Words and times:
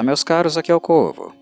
Olá 0.00 0.06
meus 0.06 0.24
caros, 0.24 0.56
aqui 0.56 0.72
é 0.72 0.74
o 0.74 0.80
Corvo. 0.80 1.34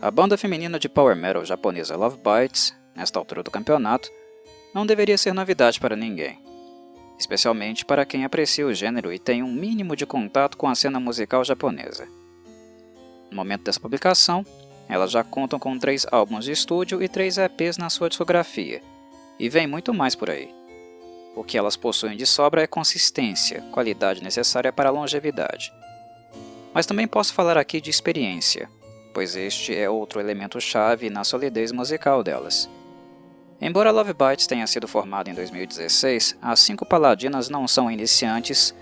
A 0.00 0.08
banda 0.08 0.38
feminina 0.38 0.78
de 0.78 0.88
power 0.88 1.16
metal 1.16 1.44
japonesa 1.44 1.96
Love 1.96 2.18
Bites, 2.18 2.72
nesta 2.94 3.18
altura 3.18 3.42
do 3.42 3.50
campeonato, 3.50 4.08
não 4.72 4.86
deveria 4.86 5.18
ser 5.18 5.34
novidade 5.34 5.80
para 5.80 5.96
ninguém, 5.96 6.38
especialmente 7.18 7.84
para 7.84 8.06
quem 8.06 8.24
aprecia 8.24 8.64
o 8.64 8.72
gênero 8.72 9.12
e 9.12 9.18
tem 9.18 9.42
um 9.42 9.52
mínimo 9.52 9.96
de 9.96 10.06
contato 10.06 10.56
com 10.56 10.68
a 10.68 10.76
cena 10.76 11.00
musical 11.00 11.42
japonesa. 11.42 12.06
No 13.32 13.36
momento 13.38 13.64
dessa 13.64 13.80
publicação, 13.80 14.46
elas 14.88 15.10
já 15.10 15.24
contam 15.24 15.58
com 15.58 15.76
três 15.76 16.06
álbuns 16.12 16.44
de 16.44 16.52
estúdio 16.52 17.02
e 17.02 17.08
três 17.08 17.36
EPs 17.36 17.76
na 17.76 17.90
sua 17.90 18.08
discografia, 18.08 18.80
e 19.40 19.48
vem 19.48 19.66
muito 19.66 19.92
mais 19.92 20.14
por 20.14 20.30
aí. 20.30 20.54
O 21.34 21.42
que 21.42 21.58
elas 21.58 21.76
possuem 21.76 22.16
de 22.16 22.26
sobra 22.26 22.62
é 22.62 22.68
consistência, 22.68 23.60
qualidade 23.72 24.22
necessária 24.22 24.72
para 24.72 24.88
a 24.88 24.92
longevidade. 24.92 25.72
Mas 26.72 26.86
também 26.86 27.06
posso 27.06 27.34
falar 27.34 27.58
aqui 27.58 27.80
de 27.80 27.90
experiência, 27.90 28.68
pois 29.12 29.34
este 29.34 29.74
é 29.74 29.90
outro 29.90 30.20
elemento 30.20 30.60
chave 30.60 31.10
na 31.10 31.24
solidez 31.24 31.72
musical 31.72 32.22
delas. 32.22 32.68
Embora 33.60 33.90
Love 33.90 34.14
Bites 34.14 34.46
tenha 34.46 34.66
sido 34.66 34.86
formado 34.86 35.28
em 35.28 35.34
2016, 35.34 36.38
as 36.40 36.60
cinco 36.60 36.86
paladinas 36.86 37.48
não 37.48 37.66
são 37.66 37.90
iniciantes 37.90 38.74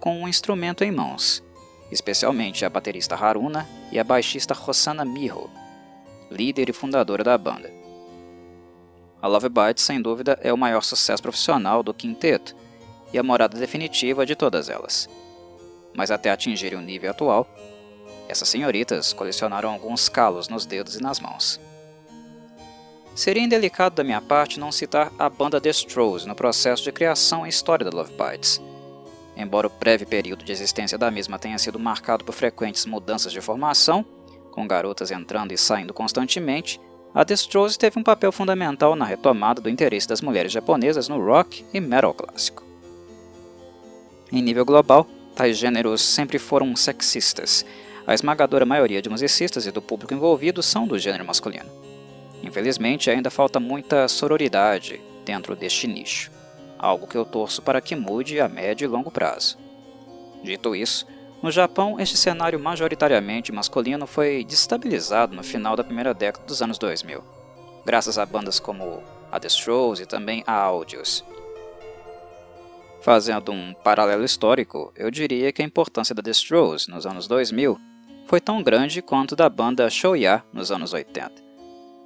com 0.00 0.22
um 0.22 0.28
instrumento 0.28 0.82
em 0.82 0.90
mãos, 0.90 1.42
especialmente 1.90 2.64
a 2.64 2.70
baterista 2.70 3.14
Haruna 3.14 3.68
e 3.92 3.98
a 3.98 4.04
baixista 4.04 4.54
Rosanna 4.54 5.04
Miho, 5.04 5.50
líder 6.30 6.70
e 6.70 6.72
fundadora 6.72 7.22
da 7.22 7.36
banda. 7.36 7.70
A 9.20 9.28
Love 9.28 9.48
Bites, 9.48 9.84
sem 9.84 10.00
dúvida, 10.00 10.38
é 10.42 10.52
o 10.52 10.58
maior 10.58 10.82
sucesso 10.82 11.22
profissional 11.22 11.82
do 11.82 11.94
quinteto 11.94 12.56
e 13.12 13.18
a 13.18 13.22
morada 13.22 13.58
definitiva 13.58 14.26
de 14.26 14.34
todas 14.34 14.68
elas 14.68 15.08
mas 15.94 16.10
até 16.10 16.30
atingirem 16.30 16.78
o 16.78 16.82
nível 16.82 17.10
atual, 17.10 17.48
essas 18.28 18.48
senhoritas 18.48 19.12
colecionaram 19.12 19.70
alguns 19.70 20.08
calos 20.08 20.48
nos 20.48 20.64
dedos 20.66 20.96
e 20.96 21.02
nas 21.02 21.20
mãos. 21.20 21.60
Seria 23.14 23.42
indelicado 23.42 23.94
da 23.94 24.04
minha 24.04 24.20
parte 24.20 24.58
não 24.58 24.72
citar 24.72 25.12
a 25.18 25.28
banda 25.28 25.60
The 25.60 25.70
Strohs 25.70 26.26
no 26.26 26.34
processo 26.34 26.82
de 26.82 26.90
criação 26.90 27.46
e 27.46 27.48
história 27.48 27.88
da 27.88 27.96
Love 27.96 28.12
Bites. 28.12 28.60
Embora 29.36 29.66
o 29.66 29.70
breve 29.70 30.04
período 30.04 30.44
de 30.44 30.52
existência 30.52 30.98
da 30.98 31.10
mesma 31.10 31.38
tenha 31.38 31.58
sido 31.58 31.78
marcado 31.78 32.24
por 32.24 32.32
frequentes 32.32 32.86
mudanças 32.86 33.32
de 33.32 33.40
formação, 33.40 34.04
com 34.50 34.66
garotas 34.66 35.10
entrando 35.10 35.52
e 35.52 35.58
saindo 35.58 35.94
constantemente, 35.94 36.80
a 37.14 37.24
The 37.24 37.34
Strohs 37.34 37.76
teve 37.76 37.98
um 37.98 38.02
papel 38.02 38.32
fundamental 38.32 38.96
na 38.96 39.04
retomada 39.04 39.60
do 39.60 39.70
interesse 39.70 40.08
das 40.08 40.20
mulheres 40.20 40.50
japonesas 40.50 41.08
no 41.08 41.24
rock 41.24 41.64
e 41.72 41.80
metal 41.80 42.14
clássico. 42.14 42.64
Em 44.32 44.42
nível 44.42 44.64
global, 44.64 45.06
Tais 45.34 45.58
gêneros 45.58 46.00
sempre 46.00 46.38
foram 46.38 46.76
sexistas. 46.76 47.66
A 48.06 48.14
esmagadora 48.14 48.64
maioria 48.64 49.02
de 49.02 49.08
musicistas 49.08 49.66
e 49.66 49.72
do 49.72 49.82
público 49.82 50.14
envolvido 50.14 50.62
são 50.62 50.86
do 50.86 50.98
gênero 50.98 51.24
masculino. 51.24 51.70
Infelizmente, 52.42 53.10
ainda 53.10 53.30
falta 53.30 53.58
muita 53.58 54.06
sororidade 54.06 55.00
dentro 55.24 55.56
deste 55.56 55.86
nicho, 55.86 56.30
algo 56.78 57.06
que 57.06 57.16
eu 57.16 57.24
torço 57.24 57.62
para 57.62 57.80
que 57.80 57.96
mude 57.96 58.38
a 58.38 58.48
médio 58.48 58.84
e 58.84 58.88
longo 58.88 59.10
prazo. 59.10 59.58
Dito 60.42 60.76
isso, 60.76 61.06
no 61.42 61.50
Japão, 61.50 61.98
este 61.98 62.16
cenário 62.16 62.60
majoritariamente 62.60 63.50
masculino 63.50 64.06
foi 64.06 64.44
destabilizado 64.44 65.34
no 65.34 65.42
final 65.42 65.74
da 65.74 65.82
primeira 65.82 66.14
década 66.14 66.46
dos 66.46 66.62
anos 66.62 66.78
2000, 66.78 67.24
graças 67.84 68.18
a 68.18 68.26
bandas 68.26 68.60
como 68.60 69.02
a 69.32 69.40
The 69.40 69.48
Strokes 69.48 70.00
e 70.00 70.06
também 70.06 70.44
a 70.46 70.54
Audios, 70.54 71.24
Fazendo 73.04 73.52
um 73.52 73.74
paralelo 73.74 74.24
histórico, 74.24 74.90
eu 74.96 75.10
diria 75.10 75.52
que 75.52 75.60
a 75.60 75.64
importância 75.64 76.14
da 76.14 76.22
The 76.22 76.30
Strokes 76.30 76.88
nos 76.88 77.04
anos 77.04 77.28
2000 77.28 77.78
foi 78.24 78.40
tão 78.40 78.62
grande 78.62 79.02
quanto 79.02 79.36
da 79.36 79.46
banda 79.46 79.90
Shoya 79.90 80.42
nos 80.50 80.72
anos 80.72 80.94
80. 80.94 81.30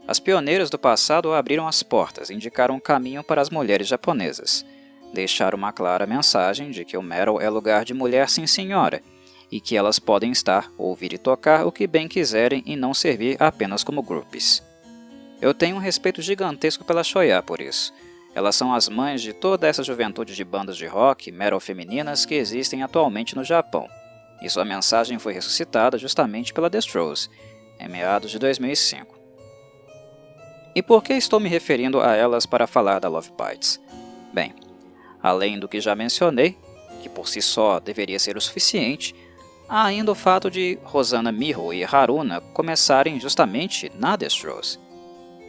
As 0.09 0.19
pioneiras 0.19 0.71
do 0.71 0.77
passado 0.77 1.33
abriram 1.33 1.69
as 1.69 1.85
portas 1.85 2.31
indicaram 2.31 2.75
um 2.75 2.81
caminho 2.81 3.23
para 3.23 3.41
as 3.41 3.49
mulheres 3.49 3.87
japonesas. 3.87 4.67
Deixaram 5.15 5.57
uma 5.57 5.73
clara 5.73 6.05
mensagem 6.05 6.73
de 6.73 6.85
que 6.85 6.97
o 6.97 7.03
metal 7.03 7.41
é 7.41 7.49
lugar 7.49 7.85
de 7.85 7.95
mulher 7.95 8.29
sim 8.29 8.45
senhora, 8.49 9.01
e 9.53 9.61
que 9.61 9.77
elas 9.77 10.01
podem 10.01 10.33
estar, 10.33 10.69
ouvir 10.77 11.13
e 11.13 11.19
tocar 11.19 11.65
o 11.65 11.71
que 11.71 11.87
bem 11.87 12.09
quiserem 12.09 12.65
e 12.67 12.75
não 12.75 12.93
servir 12.93 13.37
apenas 13.41 13.85
como 13.85 14.03
groupies. 14.03 14.65
Eu 15.41 15.55
tenho 15.55 15.77
um 15.77 15.81
respeito 15.81 16.21
gigantesco 16.21 16.85
pela 16.85 17.05
Shoya 17.05 17.41
por 17.41 17.61
isso, 17.61 17.95
elas 18.39 18.55
são 18.55 18.73
as 18.73 18.89
mães 18.89 19.21
de 19.21 19.33
toda 19.33 19.67
essa 19.67 19.83
juventude 19.83 20.33
de 20.33 20.45
bandas 20.45 20.77
de 20.77 20.87
rock 20.87 21.33
metal 21.33 21.59
femininas 21.59 22.25
que 22.25 22.37
existem 22.37 22.85
atualmente 22.85 23.35
no 23.35 23.43
Japão, 23.43 23.89
e 24.41 24.49
sua 24.49 24.65
mensagem 24.65 25.19
foi 25.19 25.33
ressuscitada 25.33 25.99
justamente 25.99 26.55
pela 26.55 26.71
The 26.71 26.79
em 27.81 27.89
meados 27.89 28.31
de 28.31 28.39
2005. 28.39 29.19
E 30.73 30.81
por 30.81 31.03
que 31.03 31.15
estou 31.15 31.41
me 31.41 31.49
referindo 31.49 32.01
a 32.01 32.15
elas 32.15 32.47
para 32.47 32.69
falar 32.69 33.01
da 33.01 33.09
Love 33.09 33.33
Bites? 33.33 33.81
Bem, 34.33 34.55
além 35.21 35.59
do 35.59 35.67
que 35.67 35.81
já 35.81 35.97
mencionei, 35.97 36.57
que 37.03 37.09
por 37.09 37.27
si 37.27 37.43
só 37.43 37.81
deveria 37.81 38.21
ser 38.21 38.37
o 38.37 38.41
suficiente, 38.41 39.17
há 39.69 39.85
ainda 39.85 40.13
o 40.13 40.15
fato 40.15 40.49
de 40.49 40.79
Rosanna 40.85 41.33
Miho 41.33 41.73
e 41.73 41.83
Haruna 41.83 42.41
começarem 42.55 43.19
justamente 43.19 43.91
na 43.99 44.17
The. 44.17 44.29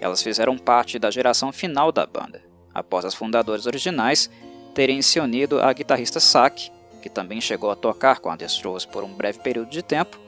Elas 0.02 0.24
fizeram 0.24 0.58
parte 0.58 0.98
da 0.98 1.12
geração 1.12 1.52
final 1.52 1.92
da 1.92 2.08
banda 2.08 2.49
após 2.80 3.06
as 3.06 3.14
fundadoras 3.14 3.66
originais 3.66 4.30
terem 4.74 5.02
se 5.02 5.20
unido 5.20 5.62
à 5.62 5.72
guitarrista 5.74 6.20
Saki, 6.20 6.72
que 7.02 7.10
também 7.10 7.42
chegou 7.42 7.72
a 7.72 7.76
tocar 7.76 8.20
com 8.20 8.30
a 8.30 8.38
The 8.38 8.46
Strokes 8.46 8.86
por 8.86 9.04
um 9.04 9.14
breve 9.14 9.40
período 9.40 9.70
de 9.70 9.82
tempo, 9.82 10.20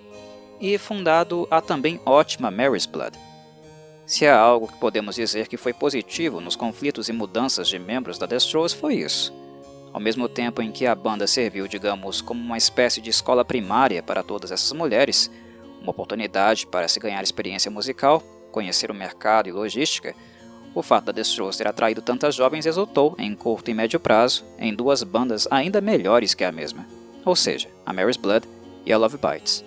e 0.60 0.78
fundado 0.78 1.48
a 1.50 1.60
também 1.60 2.00
ótima 2.06 2.52
Mary's 2.52 2.86
Blood. 2.86 3.18
Se 4.06 4.28
há 4.28 4.38
algo 4.38 4.68
que 4.68 4.78
podemos 4.78 5.16
dizer 5.16 5.48
que 5.48 5.58
foi 5.58 5.74
positivo 5.74 6.42
nos 6.42 6.56
conflitos 6.56 7.10
e 7.10 7.14
mudanças 7.14 7.68
de 7.68 7.80
membros 7.80 8.18
da 8.18 8.28
The 8.28 8.36
Strokes 8.38 8.74
foi 8.74 8.96
isso. 8.96 9.34
Ao 9.94 10.00
mesmo 10.00 10.30
tempo 10.30 10.62
em 10.62 10.72
que 10.72 10.86
a 10.86 10.96
banda 10.96 11.28
serviu, 11.28 11.68
digamos, 11.68 12.22
como 12.22 12.42
uma 12.42 12.58
espécie 12.58 13.02
de 13.02 13.10
escola 13.10 13.44
primária 13.44 14.02
para 14.02 14.24
todas 14.24 14.52
essas 14.52 14.72
mulheres, 14.72 15.32
uma 15.82 15.92
oportunidade 15.92 16.68
para 16.68 16.88
se 16.88 17.00
ganhar 17.00 17.24
experiência 17.24 17.72
musical, 17.72 18.22
conhecer 18.52 18.92
o 18.92 18.96
mercado 18.96 19.50
e 19.50 19.52
logística, 19.52 20.16
o 20.74 20.82
fato 20.82 21.06
da 21.06 21.14
The 21.14 21.22
Strokes 21.22 21.58
ter 21.58 21.68
atraído 21.68 22.02
tantas 22.02 22.36
jovens 22.36 22.66
resultou, 22.66 23.16
em 23.18 23.36
curto 23.36 23.70
e 23.70 23.74
médio 23.74 24.00
prazo, 24.00 24.46
em 24.58 24.74
duas 24.74 25.04
bandas 25.04 25.48
ainda 25.52 25.82
melhores 25.82 26.34
que 26.34 26.44
a 26.44 26.52
mesma, 26.52 26.86
ou 27.26 27.36
seja, 27.36 27.70
a 27.86 27.92
Mary's 27.92 28.18
Blood 28.18 28.48
e 28.86 28.94
a 28.94 28.98
Love 28.98 29.18
Bites. 29.18 29.66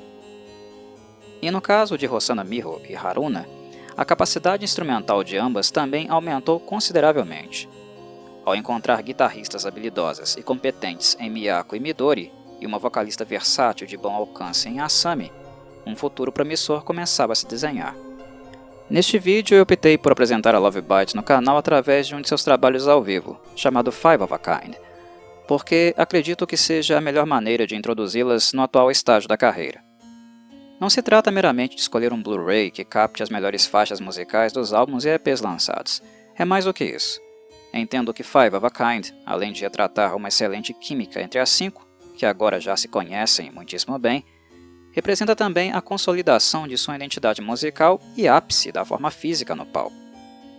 E 1.43 1.51
no 1.51 1.61
caso 1.61 1.99
de 1.99 2.07
Rosanna 2.07 2.43
Miho 2.43 2.81
e 2.89 2.97
Haruna, 2.97 3.47
a 3.97 4.05
capacidade 4.05 4.65
instrumental 4.65 5.23
de 5.23 5.37
ambas 5.37 5.71
também 5.71 6.09
aumentou 6.09 6.59
consideravelmente. 6.59 7.69
Ao 8.45 8.55
encontrar 8.55 9.01
guitarristas 9.03 9.65
habilidosas 9.65 10.37
e 10.37 10.43
competentes 10.43 11.17
em 11.21 11.31
Miyako 11.31 11.77
e 11.77 11.81
Midori 11.81 12.33
e 12.61 12.67
uma 12.67 12.79
vocalista 12.79 13.25
versátil 13.25 13.87
de 13.87 13.97
bom 13.97 14.15
alcance 14.15 14.69
em 14.69 14.81
Asami, 14.81 15.31
um 15.87 15.95
futuro 15.95 16.33
promissor 16.33 16.83
começava 16.83 17.33
a 17.33 17.37
se 17.37 17.47
desenhar. 17.47 17.95
Neste 18.89 19.19
vídeo 19.19 19.57
eu 19.57 19.63
optei 19.63 19.97
por 19.97 20.13
apresentar 20.13 20.55
a 20.55 20.59
Love 20.59 20.83
Bites 20.83 21.15
no 21.15 21.23
canal 21.23 21.57
através 21.57 22.07
de 22.07 22.15
um 22.15 22.21
de 22.21 22.29
seus 22.29 22.45
trabalhos 22.45 22.87
ao 22.87 23.03
vivo, 23.03 23.41
chamado 23.57 23.91
Five 23.91 24.23
of 24.23 24.35
a 24.35 24.39
Kind, 24.39 24.75
porque 25.49 25.95
acredito 25.97 26.47
que 26.47 26.57
seja 26.57 26.99
a 26.99 27.01
melhor 27.01 27.25
maneira 27.25 27.67
de 27.67 27.75
introduzi-las 27.75 28.53
no 28.53 28.63
atual 28.63 28.91
estágio 28.91 29.27
da 29.29 29.39
carreira. 29.39 29.83
Não 30.79 30.91
se 30.91 31.01
trata 31.01 31.31
meramente 31.31 31.75
de 31.77 31.81
escolher 31.81 32.13
um 32.13 32.23
Blu-ray 32.23 32.71
que 32.71 32.85
capte 32.85 33.23
as 33.23 33.31
melhores 33.31 33.65
faixas 33.65 34.01
musicais 34.01 34.53
dos 34.53 34.75
álbuns 34.75 35.07
e 35.07 35.09
EPs 35.09 35.41
lançados, 35.41 36.03
é 36.37 36.45
mais 36.45 36.67
do 36.67 36.75
que 36.75 36.85
isso. 36.85 37.19
Entendo 37.73 38.13
que 38.13 38.23
Five 38.23 38.55
of 38.55 38.67
a 38.67 38.71
Kind, 38.71 39.13
além 39.25 39.51
de 39.51 39.63
retratar 39.63 40.15
uma 40.15 40.29
excelente 40.29 40.75
química 40.75 41.23
entre 41.23 41.41
as 41.41 41.49
cinco, 41.49 41.89
que 42.17 42.27
agora 42.27 42.61
já 42.61 42.77
se 42.77 42.87
conhecem 42.87 43.51
muitíssimo 43.51 43.99
bem, 43.99 44.25
representa 44.95 45.35
também 45.35 45.73
a 45.73 45.81
consolidação 45.81 46.69
de 46.69 46.79
sua 46.79 46.95
identidade 46.95 47.43
musical 47.43 48.01
e 48.17 48.29
ápice 48.29 48.71
da 48.71 48.85
forma 48.85 49.11
física 49.11 49.55
no 49.55 49.67
palco. 49.67 49.97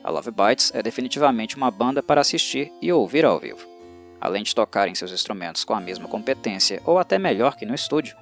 A 0.04 0.12
Love 0.12 0.30
Bites 0.30 0.72
é 0.76 0.84
definitivamente 0.84 1.56
uma 1.56 1.72
banda 1.72 2.04
para 2.04 2.22
assistir 2.22 2.72
e 2.82 2.92
ouvir 2.92 3.26
ao 3.26 3.40
vivo. 3.40 3.66
Além 4.20 4.44
de 4.44 4.54
tocarem 4.54 4.94
seus 4.94 5.12
instrumentos 5.12 5.64
com 5.64 5.74
a 5.74 5.80
mesma 5.80 6.08
competência 6.08 6.82
ou 6.86 7.00
até 7.00 7.18
melhor 7.18 7.56
que 7.56 7.66
no 7.66 7.74
estúdio, 7.74 8.16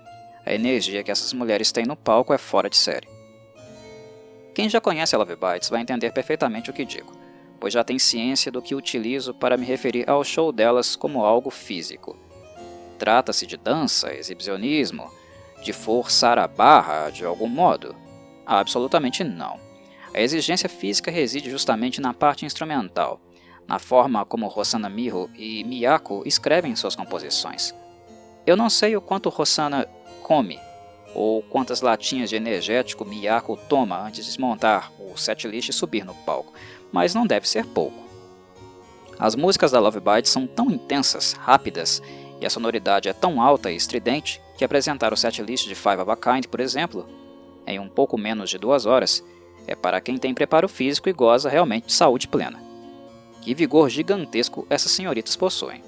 a 0.45 0.53
energia 0.53 1.03
que 1.03 1.11
essas 1.11 1.33
mulheres 1.33 1.71
têm 1.71 1.85
no 1.85 1.95
palco 1.95 2.33
é 2.33 2.37
fora 2.37 2.69
de 2.69 2.77
série. 2.77 3.07
Quem 4.53 4.69
já 4.69 4.79
conhece 4.79 5.15
a 5.15 5.17
Love 5.17 5.35
Bites 5.35 5.69
vai 5.69 5.81
entender 5.81 6.11
perfeitamente 6.11 6.69
o 6.69 6.73
que 6.73 6.85
digo, 6.85 7.11
pois 7.59 7.73
já 7.73 7.83
tem 7.83 7.97
ciência 7.97 8.51
do 8.51 8.61
que 8.61 8.75
utilizo 8.75 9.33
para 9.33 9.57
me 9.57 9.65
referir 9.65 10.07
ao 10.07 10.23
show 10.23 10.51
delas 10.51 10.95
como 10.95 11.25
algo 11.25 11.49
físico. 11.49 12.15
Trata-se 12.99 13.47
de 13.47 13.57
dança, 13.57 14.13
exibicionismo, 14.13 15.09
de 15.63 15.73
forçar 15.73 16.37
a 16.37 16.47
barra 16.47 17.09
de 17.09 17.25
algum 17.25 17.47
modo? 17.47 17.95
Absolutamente 18.45 19.23
não. 19.23 19.59
A 20.13 20.21
exigência 20.21 20.69
física 20.69 21.09
reside 21.09 21.49
justamente 21.49 21.99
na 21.99 22.13
parte 22.13 22.45
instrumental, 22.45 23.19
na 23.67 23.79
forma 23.79 24.25
como 24.25 24.47
Rosanna 24.47 24.89
Miho 24.89 25.29
e 25.35 25.63
Miyako 25.63 26.21
escrevem 26.25 26.75
suas 26.75 26.95
composições. 26.95 27.73
Eu 28.45 28.57
não 28.57 28.69
sei 28.69 28.95
o 28.95 29.01
quanto 29.01 29.29
Rosanna 29.29 29.87
come, 30.21 30.59
ou 31.15 31.41
quantas 31.43 31.81
latinhas 31.81 32.29
de 32.29 32.35
energético 32.35 33.05
Miyako 33.05 33.57
toma 33.69 33.99
antes 33.99 34.25
de 34.25 34.31
desmontar 34.31 34.91
o 34.99 35.17
setlist 35.17 35.69
e 35.69 35.73
subir 35.73 36.03
no 36.03 36.13
palco, 36.13 36.53
mas 36.91 37.15
não 37.15 37.25
deve 37.25 37.47
ser 37.47 37.65
pouco. 37.65 38.03
As 39.17 39.35
músicas 39.35 39.71
da 39.71 39.79
Love 39.79 39.99
Bite 39.99 40.27
são 40.27 40.45
tão 40.45 40.69
intensas, 40.69 41.33
rápidas, 41.33 42.01
e 42.41 42.45
a 42.45 42.49
sonoridade 42.49 43.07
é 43.07 43.13
tão 43.13 43.41
alta 43.41 43.71
e 43.71 43.75
estridente 43.75 44.41
que 44.57 44.63
apresentar 44.63 45.13
o 45.13 45.17
setlist 45.17 45.67
de 45.67 45.75
Five 45.75 46.01
of 46.01 46.11
a 46.11 46.15
Kind, 46.15 46.47
por 46.47 46.59
exemplo, 46.59 47.07
em 47.65 47.79
um 47.79 47.87
pouco 47.87 48.17
menos 48.17 48.49
de 48.49 48.57
duas 48.57 48.85
horas, 48.85 49.23
é 49.67 49.75
para 49.75 50.01
quem 50.01 50.17
tem 50.17 50.33
preparo 50.33 50.67
físico 50.67 51.09
e 51.09 51.13
goza 51.13 51.49
realmente 51.49 51.87
de 51.87 51.93
saúde 51.93 52.27
plena. 52.27 52.61
Que 53.41 53.53
vigor 53.53 53.89
gigantesco 53.89 54.65
essas 54.69 54.91
senhoritas 54.91 55.35
possuem. 55.35 55.83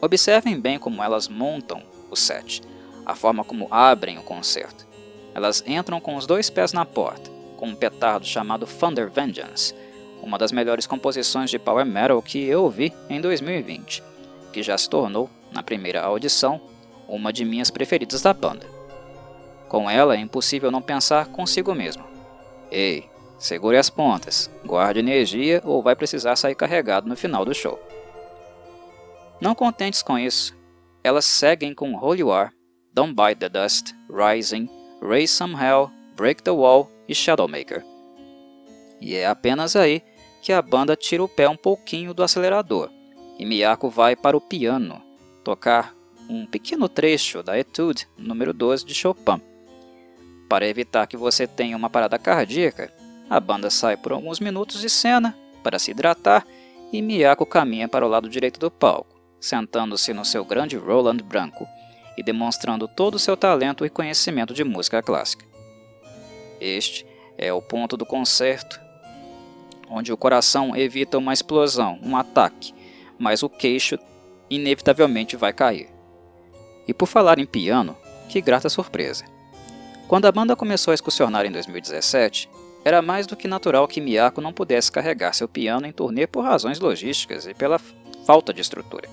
Observem 0.00 0.58
bem 0.58 0.78
como 0.78 1.02
elas 1.02 1.28
montam 1.28 1.82
o 2.10 2.16
set, 2.16 2.62
a 3.06 3.14
forma 3.14 3.44
como 3.44 3.68
abrem 3.70 4.18
o 4.18 4.22
concerto. 4.22 4.86
Elas 5.34 5.62
entram 5.66 6.00
com 6.00 6.16
os 6.16 6.26
dois 6.26 6.50
pés 6.50 6.72
na 6.72 6.84
porta, 6.84 7.30
com 7.56 7.68
um 7.68 7.74
petardo 7.74 8.26
chamado 8.26 8.66
Thunder 8.66 9.08
Vengeance, 9.08 9.74
uma 10.22 10.38
das 10.38 10.52
melhores 10.52 10.86
composições 10.86 11.50
de 11.50 11.58
power 11.58 11.84
metal 11.84 12.20
que 12.22 12.44
eu 12.44 12.64
ouvi 12.64 12.92
em 13.08 13.20
2020, 13.20 14.02
que 14.52 14.62
já 14.62 14.76
se 14.76 14.88
tornou, 14.88 15.30
na 15.50 15.62
primeira 15.62 16.02
audição, 16.02 16.60
uma 17.08 17.32
de 17.32 17.44
minhas 17.44 17.70
preferidas 17.70 18.22
da 18.22 18.32
banda. 18.32 18.66
Com 19.68 19.88
ela 19.88 20.14
é 20.14 20.20
impossível 20.20 20.70
não 20.70 20.82
pensar 20.82 21.26
consigo 21.26 21.74
mesmo. 21.74 22.04
Ei, 22.70 23.08
segure 23.38 23.76
as 23.76 23.90
pontas, 23.90 24.50
guarde 24.64 25.00
energia 25.00 25.62
ou 25.64 25.82
vai 25.82 25.96
precisar 25.96 26.36
sair 26.36 26.54
carregado 26.54 27.08
no 27.08 27.16
final 27.16 27.44
do 27.44 27.54
show. 27.54 27.80
Não 29.40 29.54
contentes 29.54 30.02
com 30.02 30.18
isso, 30.18 30.54
elas 31.02 31.24
seguem 31.24 31.74
com 31.74 31.96
Holy 31.96 32.22
War, 32.22 32.52
Don't 32.92 33.14
Bite 33.14 33.40
the 33.40 33.48
Dust, 33.48 33.92
Rising, 34.08 34.68
Raise 35.00 35.32
Some 35.32 35.54
Hell, 35.54 35.90
Break 36.16 36.42
the 36.42 36.50
Wall 36.50 36.88
e 37.08 37.14
Shadowmaker. 37.14 37.84
E 39.00 39.16
é 39.16 39.26
apenas 39.26 39.74
aí 39.74 40.02
que 40.42 40.52
a 40.52 40.62
banda 40.62 40.94
tira 40.94 41.24
o 41.24 41.28
pé 41.28 41.48
um 41.48 41.56
pouquinho 41.56 42.14
do 42.14 42.22
acelerador 42.22 42.90
e 43.38 43.44
Miyako 43.44 43.88
vai 43.88 44.14
para 44.14 44.36
o 44.36 44.40
piano 44.40 45.02
tocar 45.42 45.94
um 46.28 46.46
pequeno 46.46 46.88
trecho 46.88 47.42
da 47.42 47.58
Etude 47.58 48.08
número 48.16 48.52
12 48.52 48.84
de 48.84 48.94
Chopin. 48.94 49.40
Para 50.48 50.66
evitar 50.66 51.06
que 51.06 51.16
você 51.16 51.46
tenha 51.46 51.76
uma 51.76 51.90
parada 51.90 52.18
cardíaca, 52.18 52.92
a 53.28 53.40
banda 53.40 53.70
sai 53.70 53.96
por 53.96 54.12
alguns 54.12 54.40
minutos 54.40 54.80
de 54.80 54.90
cena 54.90 55.36
para 55.62 55.78
se 55.78 55.90
hidratar 55.90 56.46
e 56.92 57.00
Miyako 57.00 57.46
caminha 57.46 57.88
para 57.88 58.06
o 58.06 58.08
lado 58.08 58.28
direito 58.28 58.60
do 58.60 58.70
palco, 58.70 59.20
sentando-se 59.40 60.12
no 60.12 60.24
seu 60.24 60.44
grande 60.44 60.76
Roland 60.76 61.22
branco 61.22 61.66
e 62.16 62.22
demonstrando 62.22 62.86
todo 62.86 63.14
o 63.14 63.18
seu 63.18 63.36
talento 63.36 63.86
e 63.86 63.90
conhecimento 63.90 64.52
de 64.52 64.64
música 64.64 65.02
clássica. 65.02 65.46
Este 66.60 67.06
é 67.38 67.52
o 67.52 67.62
ponto 67.62 67.96
do 67.96 68.04
concerto 68.04 68.80
onde 69.92 70.10
o 70.10 70.16
coração 70.16 70.74
evita 70.74 71.18
uma 71.18 71.34
explosão, 71.34 71.98
um 72.02 72.16
ataque, 72.16 72.74
mas 73.18 73.42
o 73.42 73.48
queixo 73.48 73.98
inevitavelmente 74.48 75.36
vai 75.36 75.52
cair. 75.52 75.90
E 76.86 76.94
por 76.94 77.06
falar 77.06 77.38
em 77.38 77.46
piano, 77.46 77.96
que 78.28 78.40
grata 78.40 78.68
surpresa! 78.68 79.24
Quando 80.08 80.26
a 80.26 80.32
banda 80.32 80.56
começou 80.56 80.90
a 80.92 80.94
excursionar 80.94 81.46
em 81.46 81.52
2017, 81.52 82.48
era 82.84 83.00
mais 83.00 83.26
do 83.26 83.36
que 83.36 83.46
natural 83.46 83.86
que 83.86 84.00
Miyako 84.00 84.40
não 84.40 84.52
pudesse 84.52 84.90
carregar 84.90 85.32
seu 85.34 85.48
piano 85.48 85.86
em 85.86 85.92
turnê 85.92 86.26
por 86.26 86.44
razões 86.44 86.80
logísticas 86.80 87.46
e 87.46 87.54
pela 87.54 87.80
falta 88.26 88.52
de 88.52 88.60
estrutura. 88.60 89.08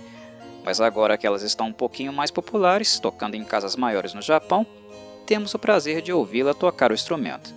Mas 0.65 0.81
agora 0.81 1.17
que 1.17 1.25
elas 1.25 1.43
estão 1.43 1.67
um 1.67 1.73
pouquinho 1.73 2.11
mais 2.11 2.31
populares, 2.31 2.99
tocando 2.99 3.35
em 3.35 3.43
casas 3.43 3.75
maiores 3.75 4.13
no 4.13 4.21
Japão, 4.21 4.65
temos 5.25 5.53
o 5.53 5.59
prazer 5.59 6.01
de 6.01 6.11
ouvi-la 6.11 6.53
tocar 6.53 6.91
o 6.91 6.95
instrumento. 6.95 7.53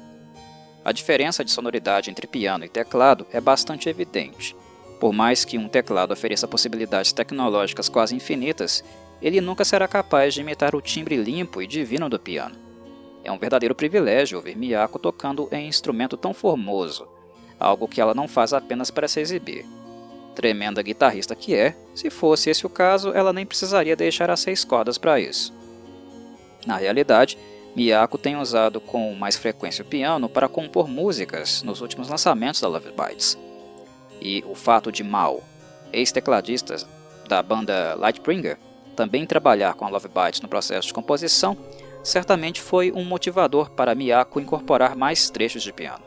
A 0.84 0.92
diferença 0.92 1.44
de 1.44 1.50
sonoridade 1.50 2.10
entre 2.10 2.26
piano 2.26 2.64
e 2.64 2.68
teclado 2.68 3.26
é 3.32 3.40
bastante 3.40 3.88
evidente. 3.88 4.54
Por 5.00 5.12
mais 5.12 5.44
que 5.44 5.58
um 5.58 5.68
teclado 5.68 6.12
ofereça 6.12 6.46
possibilidades 6.46 7.12
tecnológicas 7.12 7.88
quase 7.88 8.14
infinitas, 8.14 8.84
ele 9.22 9.40
nunca 9.40 9.64
será 9.64 9.86
capaz 9.86 10.34
de 10.34 10.40
imitar 10.40 10.74
o 10.74 10.82
timbre 10.82 11.16
limpo 11.16 11.62
e 11.62 11.66
divino 11.66 12.08
do 12.08 12.18
piano. 12.18 12.56
É 13.24 13.30
um 13.30 13.38
verdadeiro 13.38 13.74
privilégio 13.74 14.38
ouvir 14.38 14.56
Miyako 14.56 14.98
tocando 14.98 15.48
em 15.52 15.68
instrumento 15.68 16.16
tão 16.16 16.34
formoso, 16.34 17.06
algo 17.58 17.86
que 17.86 18.00
ela 18.00 18.14
não 18.14 18.26
faz 18.26 18.52
apenas 18.52 18.90
para 18.90 19.06
se 19.06 19.20
exibir. 19.20 19.64
Tremenda 20.34 20.82
guitarrista 20.82 21.36
que 21.36 21.54
é, 21.54 21.76
se 21.94 22.10
fosse 22.10 22.50
esse 22.50 22.66
o 22.66 22.70
caso, 22.70 23.10
ela 23.12 23.32
nem 23.32 23.46
precisaria 23.46 23.94
deixar 23.94 24.28
as 24.30 24.40
seis 24.40 24.64
cordas 24.64 24.98
para 24.98 25.20
isso. 25.20 25.54
Na 26.66 26.76
realidade, 26.76 27.38
Miyako 27.76 28.18
tem 28.18 28.36
usado 28.36 28.80
com 28.80 29.14
mais 29.14 29.36
frequência 29.36 29.82
o 29.82 29.86
piano 29.86 30.28
para 30.28 30.48
compor 30.48 30.88
músicas 30.88 31.62
nos 31.62 31.80
últimos 31.80 32.08
lançamentos 32.08 32.60
da 32.60 32.68
Love 32.68 32.90
Bites. 32.90 33.38
E 34.20 34.44
o 34.48 34.54
fato 34.54 34.90
de 34.90 35.04
Mal, 35.04 35.42
ex-tecladista 35.92 36.76
da 37.28 37.42
banda 37.42 37.94
Lightbringer, 37.94 38.58
também 38.92 39.26
trabalhar 39.26 39.74
com 39.74 39.88
Love 39.88 40.08
Bites 40.08 40.40
no 40.40 40.48
processo 40.48 40.88
de 40.88 40.94
composição 40.94 41.56
certamente 42.02 42.60
foi 42.60 42.90
um 42.92 43.04
motivador 43.04 43.70
para 43.70 43.94
Miyako 43.94 44.40
incorporar 44.40 44.96
mais 44.96 45.30
trechos 45.30 45.62
de 45.62 45.72
piano. 45.72 46.02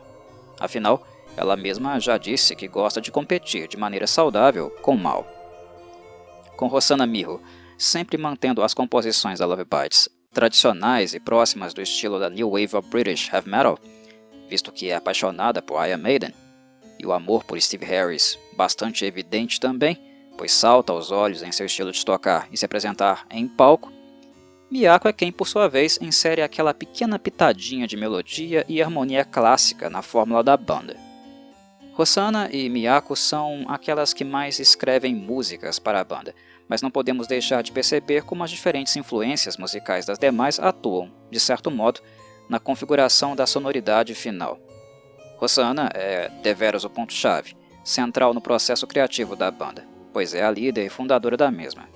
Afinal, 0.60 1.06
ela 1.36 1.56
mesma 1.56 1.98
já 2.00 2.16
disse 2.18 2.54
que 2.56 2.68
gosta 2.68 3.00
de 3.00 3.10
competir 3.10 3.68
de 3.68 3.76
maneira 3.76 4.06
saudável 4.06 4.70
com 4.82 4.96
Mal. 4.96 5.26
Com 6.56 6.66
Rossana 6.66 7.06
Mirro, 7.06 7.42
sempre 7.78 8.16
mantendo 8.16 8.62
as 8.62 8.72
composições 8.72 9.38
da 9.38 9.46
Love 9.46 9.64
Bites 9.64 10.08
tradicionais 10.32 11.14
e 11.14 11.20
próximas 11.20 11.72
do 11.72 11.80
estilo 11.80 12.18
da 12.18 12.28
New 12.28 12.50
Wave 12.50 12.76
of 12.76 12.88
British 12.90 13.32
Heavy 13.32 13.48
Metal, 13.48 13.78
visto 14.48 14.70
que 14.70 14.90
é 14.90 14.94
apaixonada 14.94 15.62
por 15.62 15.86
Iron 15.86 15.98
Maiden, 15.98 16.34
e 16.98 17.06
o 17.06 17.12
amor 17.12 17.44
por 17.44 17.60
Steve 17.60 17.84
Harris 17.84 18.38
bastante 18.54 19.04
evidente 19.04 19.58
também, 19.58 19.98
pois 20.36 20.52
salta 20.52 20.92
aos 20.92 21.10
olhos 21.10 21.42
em 21.42 21.52
seu 21.52 21.66
estilo 21.66 21.92
de 21.92 22.04
tocar 22.04 22.48
e 22.52 22.56
se 22.56 22.64
apresentar 22.64 23.26
em 23.30 23.46
palco, 23.48 23.92
Miyako 24.68 25.06
é 25.06 25.12
quem, 25.12 25.30
por 25.30 25.46
sua 25.46 25.68
vez, 25.68 25.96
insere 26.02 26.42
aquela 26.42 26.74
pequena 26.74 27.20
pitadinha 27.20 27.86
de 27.86 27.96
melodia 27.96 28.64
e 28.68 28.82
harmonia 28.82 29.24
clássica 29.24 29.88
na 29.88 30.02
fórmula 30.02 30.42
da 30.42 30.56
banda. 30.56 30.96
Rossana 31.92 32.50
e 32.52 32.68
Miyako 32.68 33.14
são 33.14 33.64
aquelas 33.68 34.12
que 34.12 34.24
mais 34.24 34.58
escrevem 34.58 35.14
músicas 35.14 35.78
para 35.78 36.00
a 36.00 36.04
banda, 36.04 36.34
mas 36.68 36.82
não 36.82 36.90
podemos 36.90 37.28
deixar 37.28 37.62
de 37.62 37.70
perceber 37.70 38.24
como 38.24 38.42
as 38.42 38.50
diferentes 38.50 38.96
influências 38.96 39.56
musicais 39.56 40.04
das 40.04 40.18
demais 40.18 40.58
atuam, 40.58 41.12
de 41.30 41.38
certo 41.38 41.70
modo, 41.70 42.00
na 42.48 42.58
configuração 42.58 43.36
da 43.36 43.46
sonoridade 43.46 44.14
final. 44.14 44.58
Rossana 45.38 45.90
é 45.94 46.28
deveras 46.42 46.84
o 46.84 46.90
ponto-chave, 46.90 47.56
central 47.84 48.34
no 48.34 48.40
processo 48.40 48.86
criativo 48.86 49.36
da 49.36 49.50
banda, 49.50 49.86
pois 50.16 50.32
é 50.32 50.42
a 50.42 50.50
líder 50.50 50.86
e 50.86 50.88
fundadora 50.88 51.36
da 51.36 51.50
mesma, 51.50 51.86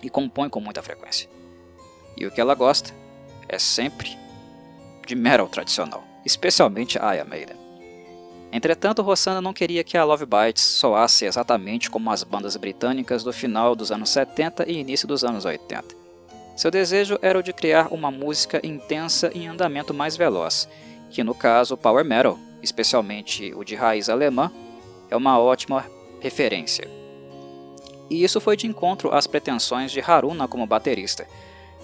e 0.00 0.08
compõe 0.08 0.48
com 0.48 0.60
muita 0.60 0.80
frequência. 0.80 1.28
E 2.16 2.24
o 2.24 2.30
que 2.30 2.40
ela 2.40 2.54
gosta 2.54 2.94
é 3.48 3.58
sempre 3.58 4.16
de 5.04 5.16
metal 5.16 5.48
tradicional, 5.48 6.04
especialmente 6.24 6.96
Iron 6.98 7.28
Maiden. 7.28 7.56
Entretanto, 8.52 9.02
Rossana 9.02 9.40
não 9.40 9.52
queria 9.52 9.82
que 9.82 9.98
a 9.98 10.04
Love 10.04 10.24
Bites 10.24 10.62
soasse 10.62 11.24
exatamente 11.24 11.90
como 11.90 12.12
as 12.12 12.22
bandas 12.22 12.56
britânicas 12.56 13.24
do 13.24 13.32
final 13.32 13.74
dos 13.74 13.90
anos 13.90 14.10
70 14.10 14.70
e 14.70 14.78
início 14.78 15.08
dos 15.08 15.24
anos 15.24 15.44
80. 15.44 15.96
Seu 16.54 16.70
desejo 16.70 17.18
era 17.20 17.36
o 17.36 17.42
de 17.42 17.52
criar 17.52 17.92
uma 17.92 18.12
música 18.12 18.60
intensa 18.64 19.32
em 19.34 19.48
andamento 19.48 19.92
mais 19.92 20.16
veloz, 20.16 20.68
que 21.10 21.24
no 21.24 21.34
caso 21.34 21.76
power 21.76 22.04
metal, 22.04 22.38
especialmente 22.62 23.52
o 23.52 23.64
de 23.64 23.74
raiz 23.74 24.08
alemã, 24.08 24.48
é 25.10 25.16
uma 25.16 25.40
ótima 25.40 25.84
referência. 26.20 27.05
E 28.08 28.22
isso 28.22 28.40
foi 28.40 28.56
de 28.56 28.66
encontro 28.66 29.14
às 29.14 29.26
pretensões 29.26 29.90
de 29.90 30.00
Haruna 30.00 30.46
como 30.46 30.66
baterista, 30.66 31.26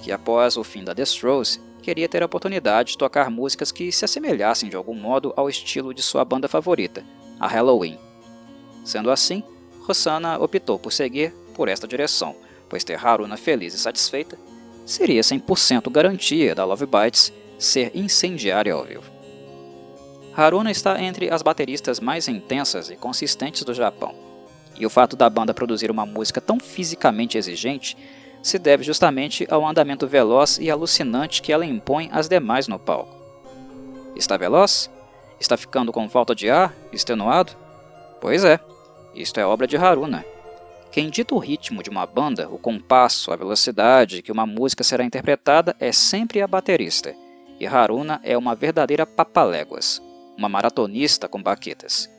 que 0.02 0.12
após 0.12 0.56
o 0.56 0.64
fim 0.64 0.84
da 0.84 0.94
The 0.94 1.02
Strokes 1.02 1.60
queria 1.82 2.08
ter 2.08 2.22
a 2.22 2.26
oportunidade 2.26 2.92
de 2.92 2.98
tocar 2.98 3.30
músicas 3.30 3.72
que 3.72 3.90
se 3.90 4.04
assemelhassem 4.04 4.68
de 4.68 4.76
algum 4.76 4.94
modo 4.94 5.32
ao 5.36 5.48
estilo 5.48 5.92
de 5.92 6.02
sua 6.02 6.24
banda 6.24 6.48
favorita, 6.48 7.04
a 7.40 7.46
Halloween. 7.46 7.98
Sendo 8.84 9.10
assim, 9.10 9.42
Rossana 9.80 10.38
optou 10.38 10.78
por 10.78 10.92
seguir 10.92 11.32
por 11.54 11.68
esta 11.68 11.88
direção, 11.88 12.36
pois 12.68 12.84
ter 12.84 13.04
Haruna 13.04 13.36
feliz 13.36 13.74
e 13.74 13.78
satisfeita 13.78 14.38
seria 14.86 15.20
100% 15.20 15.90
garantia 15.90 16.54
da 16.54 16.64
Love 16.64 16.86
Bites 16.86 17.32
ser 17.58 17.90
incendiária 17.94 18.72
ao 18.72 18.84
vivo. 18.84 19.10
Haruna 20.34 20.70
está 20.70 21.00
entre 21.00 21.30
as 21.30 21.42
bateristas 21.42 22.00
mais 22.00 22.26
intensas 22.26 22.90
e 22.90 22.96
consistentes 22.96 23.62
do 23.64 23.74
Japão, 23.74 24.14
e 24.82 24.86
o 24.86 24.90
fato 24.90 25.14
da 25.14 25.30
banda 25.30 25.54
produzir 25.54 25.92
uma 25.92 26.04
música 26.04 26.40
tão 26.40 26.58
fisicamente 26.58 27.38
exigente 27.38 27.96
se 28.42 28.58
deve 28.58 28.82
justamente 28.82 29.46
ao 29.48 29.64
andamento 29.64 30.08
veloz 30.08 30.58
e 30.58 30.68
alucinante 30.68 31.40
que 31.40 31.52
ela 31.52 31.64
impõe 31.64 32.08
às 32.10 32.28
demais 32.28 32.66
no 32.66 32.80
palco. 32.80 33.14
Está 34.16 34.36
veloz? 34.36 34.90
Está 35.38 35.56
ficando 35.56 35.92
com 35.92 36.08
falta 36.08 36.34
de 36.34 36.50
ar? 36.50 36.74
Extenuado? 36.92 37.52
Pois 38.20 38.42
é, 38.42 38.58
isto 39.14 39.38
é 39.38 39.46
obra 39.46 39.68
de 39.68 39.76
Haruna. 39.76 40.24
Quem 40.90 41.08
dita 41.08 41.32
o 41.36 41.38
ritmo 41.38 41.80
de 41.80 41.88
uma 41.88 42.04
banda, 42.04 42.48
o 42.48 42.58
compasso, 42.58 43.30
a 43.30 43.36
velocidade 43.36 44.20
que 44.20 44.32
uma 44.32 44.46
música 44.46 44.82
será 44.82 45.04
interpretada 45.04 45.76
é 45.78 45.92
sempre 45.92 46.42
a 46.42 46.46
baterista, 46.48 47.14
e 47.60 47.68
Haruna 47.68 48.20
é 48.24 48.36
uma 48.36 48.56
verdadeira 48.56 49.06
papaléguas, 49.06 50.02
uma 50.36 50.48
maratonista 50.48 51.28
com 51.28 51.40
baquetas. 51.40 52.10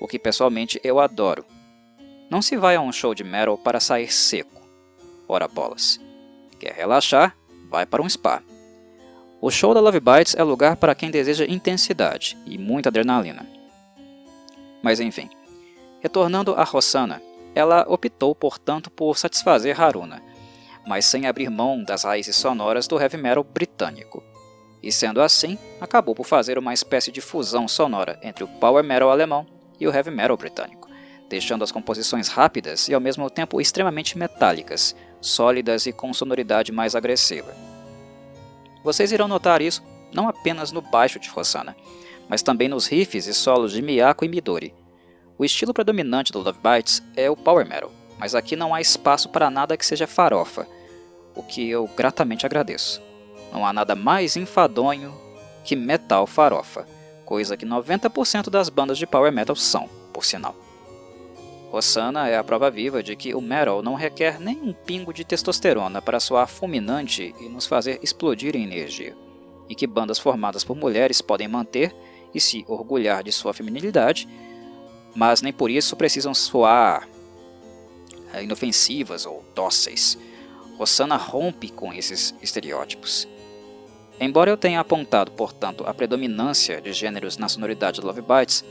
O 0.00 0.08
que 0.08 0.18
pessoalmente 0.18 0.80
eu 0.82 0.98
adoro. 0.98 1.44
Não 2.30 2.42
se 2.42 2.56
vai 2.56 2.76
a 2.76 2.80
um 2.80 2.92
show 2.92 3.14
de 3.14 3.22
metal 3.22 3.58
para 3.58 3.80
sair 3.80 4.12
seco. 4.12 4.62
Ora 5.28 5.46
bolas. 5.48 6.00
Quer 6.58 6.72
relaxar? 6.72 7.36
Vai 7.68 7.86
para 7.86 8.02
um 8.02 8.08
spa. 8.08 8.42
O 9.40 9.50
show 9.50 9.74
da 9.74 9.80
Love 9.80 10.00
Bites 10.00 10.34
é 10.34 10.42
lugar 10.42 10.76
para 10.76 10.94
quem 10.94 11.10
deseja 11.10 11.44
intensidade 11.46 12.36
e 12.46 12.56
muita 12.56 12.88
adrenalina. 12.88 13.46
Mas 14.82 15.00
enfim, 15.00 15.28
retornando 16.00 16.54
a 16.54 16.64
Rossana, 16.64 17.22
ela 17.54 17.84
optou, 17.88 18.34
portanto, 18.34 18.90
por 18.90 19.16
satisfazer 19.16 19.80
Haruna, 19.80 20.22
mas 20.86 21.04
sem 21.04 21.26
abrir 21.26 21.50
mão 21.50 21.82
das 21.82 22.04
raízes 22.04 22.36
sonoras 22.36 22.86
do 22.88 23.00
heavy 23.00 23.16
metal 23.16 23.44
britânico. 23.44 24.22
E 24.82 24.92
sendo 24.92 25.22
assim, 25.22 25.58
acabou 25.80 26.14
por 26.14 26.26
fazer 26.26 26.58
uma 26.58 26.74
espécie 26.74 27.10
de 27.10 27.20
fusão 27.20 27.66
sonora 27.66 28.18
entre 28.22 28.44
o 28.44 28.48
power 28.48 28.84
metal 28.84 29.10
alemão 29.10 29.46
e 29.78 29.86
o 29.86 29.94
heavy 29.94 30.10
metal 30.10 30.36
britânico, 30.36 30.83
deixando 31.28 31.64
as 31.64 31.72
composições 31.72 32.28
rápidas 32.28 32.88
e 32.88 32.94
ao 32.94 33.00
mesmo 33.00 33.28
tempo 33.30 33.60
extremamente 33.60 34.16
metálicas, 34.18 34.94
sólidas 35.20 35.86
e 35.86 35.92
com 35.92 36.12
sonoridade 36.12 36.72
mais 36.72 36.94
agressiva. 36.94 37.54
Vocês 38.82 39.12
irão 39.12 39.28
notar 39.28 39.62
isso 39.62 39.82
não 40.12 40.28
apenas 40.28 40.70
no 40.70 40.80
baixo 40.80 41.18
de 41.18 41.28
Rossana, 41.28 41.76
mas 42.28 42.42
também 42.42 42.68
nos 42.68 42.86
riffs 42.86 43.26
e 43.26 43.34
solos 43.34 43.72
de 43.72 43.82
Miyako 43.82 44.24
e 44.24 44.28
Midori, 44.28 44.74
o 45.36 45.44
estilo 45.44 45.74
predominante 45.74 46.30
do 46.30 46.38
Love 46.38 46.60
Bites 46.62 47.02
é 47.16 47.28
o 47.28 47.36
power 47.36 47.66
metal, 47.66 47.90
mas 48.18 48.36
aqui 48.36 48.54
não 48.54 48.72
há 48.72 48.80
espaço 48.80 49.28
para 49.28 49.50
nada 49.50 49.76
que 49.76 49.84
seja 49.84 50.06
farofa, 50.06 50.64
o 51.34 51.42
que 51.42 51.68
eu 51.68 51.88
gratamente 51.96 52.46
agradeço. 52.46 53.02
Não 53.52 53.66
há 53.66 53.72
nada 53.72 53.96
mais 53.96 54.36
enfadonho 54.36 55.12
que 55.64 55.74
metal 55.74 56.24
farofa, 56.24 56.86
coisa 57.24 57.56
que 57.56 57.66
90% 57.66 58.48
das 58.48 58.68
bandas 58.68 58.96
de 58.96 59.08
power 59.08 59.32
metal 59.32 59.56
são, 59.56 59.88
por 60.12 60.24
sinal. 60.24 60.54
Rossana 61.74 62.28
é 62.28 62.36
a 62.36 62.44
prova 62.44 62.70
viva 62.70 63.02
de 63.02 63.16
que 63.16 63.34
o 63.34 63.40
metal 63.40 63.82
não 63.82 63.94
requer 63.94 64.40
nem 64.40 64.56
um 64.62 64.72
pingo 64.72 65.12
de 65.12 65.24
testosterona 65.24 66.00
para 66.00 66.20
soar 66.20 66.46
fulminante 66.46 67.34
e 67.40 67.48
nos 67.48 67.66
fazer 67.66 67.98
explodir 68.00 68.54
em 68.54 68.62
energia, 68.62 69.16
e 69.68 69.74
que 69.74 69.86
bandas 69.86 70.18
formadas 70.18 70.62
por 70.62 70.76
mulheres 70.76 71.20
podem 71.20 71.48
manter 71.48 71.94
e 72.32 72.40
se 72.40 72.64
orgulhar 72.68 73.24
de 73.24 73.32
sua 73.32 73.52
feminilidade 73.52 74.28
mas 75.14 75.40
nem 75.40 75.52
por 75.52 75.70
isso 75.70 75.96
precisam 75.96 76.34
soar 76.34 77.08
é, 78.32 78.42
inofensivas 78.42 79.24
ou 79.24 79.44
dóceis. 79.54 80.18
Rossana 80.76 81.16
rompe 81.16 81.70
com 81.70 81.92
esses 81.92 82.34
estereótipos. 82.42 83.28
Embora 84.20 84.50
eu 84.50 84.56
tenha 84.56 84.80
apontado, 84.80 85.30
portanto, 85.32 85.84
a 85.86 85.94
predominância 85.94 86.80
de 86.80 86.92
gêneros 86.92 87.36
na 87.36 87.48
sonoridade 87.48 88.00
do 88.00 88.06
Love 88.06 88.22
Bites, 88.22 88.64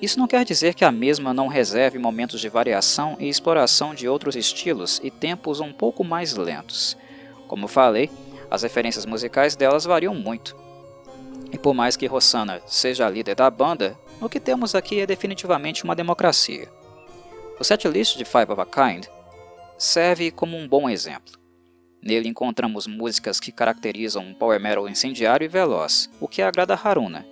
isso 0.00 0.18
não 0.18 0.26
quer 0.26 0.44
dizer 0.44 0.74
que 0.74 0.84
a 0.84 0.92
mesma 0.92 1.32
não 1.32 1.46
reserve 1.46 1.98
momentos 1.98 2.40
de 2.40 2.48
variação 2.48 3.16
e 3.18 3.28
exploração 3.28 3.94
de 3.94 4.08
outros 4.08 4.36
estilos 4.36 5.00
e 5.02 5.10
tempos 5.10 5.60
um 5.60 5.72
pouco 5.72 6.04
mais 6.04 6.34
lentos. 6.34 6.96
Como 7.48 7.68
falei, 7.68 8.10
as 8.50 8.62
referências 8.62 9.06
musicais 9.06 9.56
delas 9.56 9.84
variam 9.84 10.14
muito. 10.14 10.56
E 11.52 11.58
por 11.58 11.74
mais 11.74 11.96
que 11.96 12.06
Rossana 12.06 12.60
seja 12.66 13.06
a 13.06 13.10
líder 13.10 13.34
da 13.34 13.50
banda, 13.50 13.98
o 14.20 14.28
que 14.28 14.40
temos 14.40 14.74
aqui 14.74 15.00
é 15.00 15.06
definitivamente 15.06 15.84
uma 15.84 15.94
democracia. 15.94 16.68
O 17.58 17.64
setlist 17.64 18.16
de 18.16 18.24
Five 18.24 18.52
of 18.52 18.60
a 18.60 18.66
Kind 18.66 19.06
serve 19.78 20.30
como 20.30 20.56
um 20.56 20.68
bom 20.68 20.90
exemplo. 20.90 21.34
Nele 22.02 22.28
encontramos 22.28 22.86
músicas 22.86 23.40
que 23.40 23.50
caracterizam 23.50 24.22
um 24.22 24.34
power 24.34 24.60
metal 24.60 24.88
incendiário 24.88 25.44
e 25.44 25.48
veloz, 25.48 26.10
o 26.20 26.28
que 26.28 26.42
agrada 26.42 26.74
Haruna. 26.74 27.26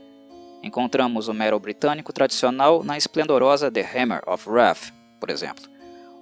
Encontramos 0.64 1.28
o 1.28 1.34
metal 1.34 1.60
britânico 1.60 2.10
tradicional 2.10 2.82
na 2.82 2.96
esplendorosa 2.96 3.70
The 3.70 3.82
Hammer 3.82 4.22
of 4.26 4.48
Wrath, 4.48 4.94
por 5.20 5.28
exemplo, 5.28 5.62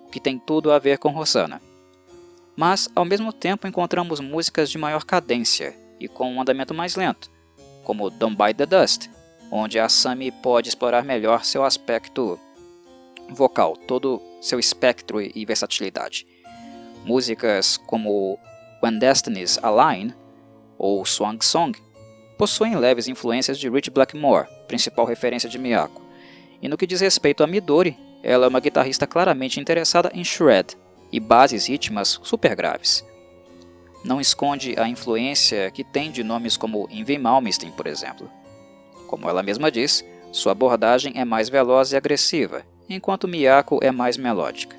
o 0.04 0.10
que 0.10 0.18
tem 0.18 0.36
tudo 0.36 0.72
a 0.72 0.80
ver 0.80 0.98
com 0.98 1.10
Rosanna. 1.10 1.62
Mas, 2.56 2.88
ao 2.92 3.04
mesmo 3.04 3.32
tempo, 3.32 3.68
encontramos 3.68 4.18
músicas 4.18 4.68
de 4.68 4.78
maior 4.78 5.04
cadência 5.04 5.76
e 6.00 6.08
com 6.08 6.28
um 6.28 6.40
andamento 6.40 6.74
mais 6.74 6.96
lento, 6.96 7.30
como 7.84 8.10
Don't 8.10 8.36
Bite 8.36 8.56
the 8.56 8.66
Dust, 8.66 9.08
onde 9.48 9.78
a 9.78 9.88
Sami 9.88 10.32
pode 10.32 10.68
explorar 10.68 11.04
melhor 11.04 11.44
seu 11.44 11.62
aspecto 11.62 12.36
vocal, 13.28 13.76
todo 13.76 14.20
seu 14.40 14.58
espectro 14.58 15.20
e 15.20 15.46
versatilidade. 15.46 16.26
Músicas 17.04 17.76
como 17.76 18.36
When 18.82 18.98
Destinies 18.98 19.56
Align 19.62 20.12
ou 20.76 21.06
Swang 21.06 21.44
Song 21.44 21.78
possuem 22.42 22.74
leves 22.74 23.06
influências 23.06 23.56
de 23.56 23.70
Rich 23.70 23.88
Blackmore, 23.88 24.48
principal 24.66 25.06
referência 25.06 25.48
de 25.48 25.60
Miyako. 25.60 26.02
E 26.60 26.68
no 26.68 26.76
que 26.76 26.88
diz 26.88 27.00
respeito 27.00 27.44
a 27.44 27.46
Midori, 27.46 27.96
ela 28.20 28.46
é 28.46 28.48
uma 28.48 28.58
guitarrista 28.58 29.06
claramente 29.06 29.60
interessada 29.60 30.10
em 30.12 30.24
shred 30.24 30.76
e 31.12 31.20
bases 31.20 31.68
rítmicas 31.68 32.18
super 32.24 32.56
graves. 32.56 33.06
Não 34.04 34.20
esconde 34.20 34.74
a 34.76 34.88
influência 34.88 35.70
que 35.70 35.84
tem 35.84 36.10
de 36.10 36.24
nomes 36.24 36.56
como 36.56 36.88
Yngwie 36.90 37.16
Malmsteen, 37.16 37.70
por 37.70 37.86
exemplo. 37.86 38.28
Como 39.06 39.30
ela 39.30 39.44
mesma 39.44 39.70
diz, 39.70 40.04
sua 40.32 40.50
abordagem 40.50 41.12
é 41.14 41.24
mais 41.24 41.48
veloz 41.48 41.92
e 41.92 41.96
agressiva, 41.96 42.64
enquanto 42.88 43.28
Miyako 43.28 43.78
é 43.80 43.92
mais 43.92 44.16
melódica. 44.16 44.74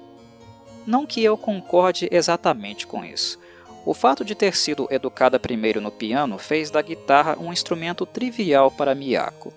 Não 0.85 1.05
que 1.05 1.23
eu 1.23 1.37
concorde 1.37 2.09
exatamente 2.11 2.85
com 2.85 3.05
isso. 3.05 3.39
O 3.85 3.93
fato 3.93 4.23
de 4.23 4.33
ter 4.33 4.55
sido 4.55 4.87
educada 4.89 5.37
primeiro 5.37 5.81
no 5.81 5.91
piano 5.91 6.37
fez 6.37 6.71
da 6.71 6.81
guitarra 6.81 7.37
um 7.37 7.51
instrumento 7.51 8.05
trivial 8.05 8.71
para 8.71 8.95
Miyako. 8.95 9.53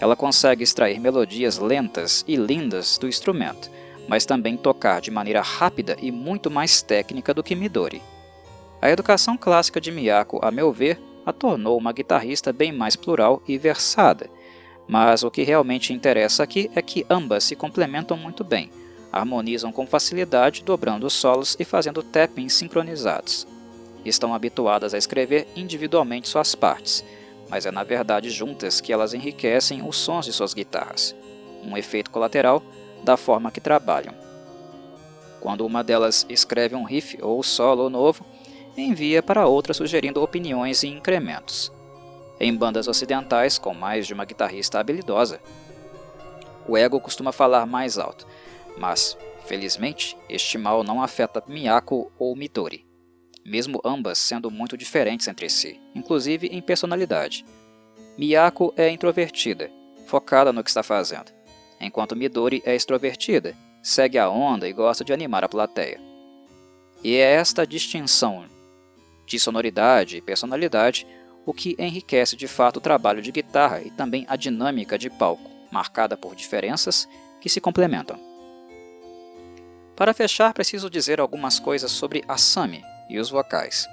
Ela 0.00 0.16
consegue 0.16 0.64
extrair 0.64 0.98
melodias 0.98 1.58
lentas 1.58 2.24
e 2.26 2.34
lindas 2.34 2.98
do 2.98 3.06
instrumento, 3.06 3.70
mas 4.08 4.26
também 4.26 4.56
tocar 4.56 5.00
de 5.00 5.12
maneira 5.12 5.40
rápida 5.40 5.96
e 6.02 6.10
muito 6.10 6.50
mais 6.50 6.82
técnica 6.82 7.32
do 7.32 7.42
que 7.42 7.54
Midori. 7.54 8.02
A 8.80 8.90
educação 8.90 9.36
clássica 9.36 9.80
de 9.80 9.92
Miyako, 9.92 10.40
a 10.42 10.50
meu 10.50 10.72
ver, 10.72 11.00
a 11.24 11.32
tornou 11.32 11.78
uma 11.78 11.92
guitarrista 11.92 12.52
bem 12.52 12.72
mais 12.72 12.96
plural 12.96 13.40
e 13.46 13.56
versada. 13.56 14.28
Mas 14.88 15.22
o 15.22 15.30
que 15.30 15.44
realmente 15.44 15.92
interessa 15.92 16.42
aqui 16.42 16.68
é 16.74 16.82
que 16.82 17.06
ambas 17.08 17.44
se 17.44 17.54
complementam 17.54 18.16
muito 18.16 18.42
bem, 18.42 18.72
harmonizam 19.12 19.70
com 19.70 19.86
facilidade, 19.86 20.64
dobrando 20.64 21.06
os 21.06 21.12
solos 21.12 21.56
e 21.60 21.64
fazendo 21.64 22.02
tappings 22.02 22.54
sincronizados. 22.54 23.51
Estão 24.04 24.34
habituadas 24.34 24.94
a 24.94 24.98
escrever 24.98 25.46
individualmente 25.54 26.28
suas 26.28 26.54
partes, 26.54 27.04
mas 27.48 27.66
é 27.66 27.70
na 27.70 27.84
verdade 27.84 28.30
juntas 28.30 28.80
que 28.80 28.92
elas 28.92 29.14
enriquecem 29.14 29.86
os 29.86 29.96
sons 29.96 30.24
de 30.24 30.32
suas 30.32 30.54
guitarras, 30.54 31.14
um 31.62 31.76
efeito 31.76 32.10
colateral 32.10 32.62
da 33.04 33.16
forma 33.16 33.50
que 33.50 33.60
trabalham. 33.60 34.14
Quando 35.40 35.66
uma 35.66 35.84
delas 35.84 36.24
escreve 36.28 36.74
um 36.74 36.84
riff 36.84 37.18
ou 37.20 37.42
solo 37.42 37.90
novo, 37.90 38.24
envia 38.76 39.22
para 39.22 39.46
outra 39.46 39.74
sugerindo 39.74 40.22
opiniões 40.22 40.82
e 40.82 40.88
incrementos. 40.88 41.72
Em 42.40 42.54
bandas 42.54 42.88
ocidentais, 42.88 43.58
com 43.58 43.74
mais 43.74 44.06
de 44.06 44.14
uma 44.14 44.24
guitarrista 44.24 44.80
habilidosa, 44.80 45.40
o 46.66 46.76
ego 46.76 47.00
costuma 47.00 47.32
falar 47.32 47.66
mais 47.66 47.98
alto, 47.98 48.26
mas, 48.78 49.16
felizmente, 49.46 50.16
este 50.28 50.56
mal 50.56 50.82
não 50.82 51.02
afeta 51.02 51.42
Miyako 51.46 52.10
ou 52.18 52.34
Midori, 52.34 52.86
mesmo 53.44 53.80
ambas 53.84 54.18
sendo 54.18 54.50
muito 54.50 54.76
diferentes 54.76 55.28
entre 55.28 55.48
si, 55.48 55.80
inclusive 55.94 56.46
em 56.48 56.60
personalidade. 56.60 57.44
Miyako 58.16 58.72
é 58.76 58.88
introvertida, 58.90 59.70
focada 60.06 60.52
no 60.52 60.62
que 60.62 60.70
está 60.70 60.82
fazendo, 60.82 61.32
enquanto 61.80 62.16
Midori 62.16 62.62
é 62.64 62.74
extrovertida, 62.74 63.56
segue 63.82 64.18
a 64.18 64.28
onda 64.28 64.68
e 64.68 64.72
gosta 64.72 65.04
de 65.04 65.12
animar 65.12 65.44
a 65.44 65.48
plateia. 65.48 66.00
E 67.02 67.16
é 67.16 67.32
esta 67.32 67.66
distinção 67.66 68.44
de 69.26 69.38
sonoridade 69.38 70.16
e 70.16 70.22
personalidade, 70.22 71.06
o 71.44 71.52
que 71.52 71.74
enriquece 71.78 72.36
de 72.36 72.46
fato 72.46 72.76
o 72.76 72.80
trabalho 72.80 73.20
de 73.20 73.32
guitarra 73.32 73.80
e 73.80 73.90
também 73.90 74.24
a 74.28 74.36
dinâmica 74.36 74.96
de 74.96 75.10
palco, 75.10 75.50
marcada 75.70 76.16
por 76.16 76.36
diferenças 76.36 77.08
que 77.40 77.48
se 77.48 77.60
complementam. 77.60 78.20
Para 79.96 80.14
fechar, 80.14 80.52
preciso 80.52 80.88
dizer 80.88 81.20
algumas 81.20 81.58
coisas 81.58 81.90
sobre 81.90 82.22
a 82.28 82.36
Sami 82.36 82.84
e 83.12 83.18
os 83.18 83.30
vocais. 83.30 83.86